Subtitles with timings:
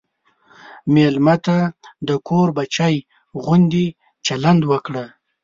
[0.93, 1.57] مېلمه ته
[2.07, 2.95] د کور بچی
[3.43, 3.85] غوندې
[4.25, 5.05] چلند وکړه.